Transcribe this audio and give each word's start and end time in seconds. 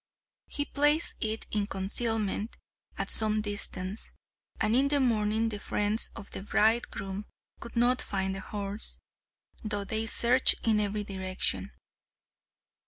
He 0.47 0.65
placed 0.65 1.13
it 1.19 1.45
in 1.51 1.67
concealment 1.67 2.57
at 2.97 3.11
some 3.11 3.39
distance, 3.39 4.11
and 4.59 4.75
in 4.75 4.87
the 4.87 4.99
morning 4.99 5.49
the 5.49 5.59
friends 5.59 6.09
of 6.15 6.31
the 6.31 6.41
bridegroom 6.41 7.27
could 7.59 7.75
not 7.75 8.01
find 8.01 8.33
the 8.33 8.39
horse, 8.41 8.97
though 9.63 9.83
they 9.83 10.07
searched 10.07 10.55
in 10.63 10.79
every 10.79 11.03
direction. 11.03 11.69